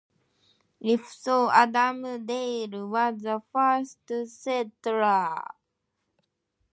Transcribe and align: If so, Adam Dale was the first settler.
If 0.79 1.09
so, 1.13 1.51
Adam 1.51 2.25
Dale 2.25 2.87
was 2.89 3.21
the 3.21 3.39
first 3.53 4.01
settler. 4.25 5.43